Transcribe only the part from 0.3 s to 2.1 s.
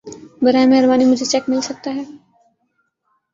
براہ مہربانی مجهے چیک مل سکتا ہے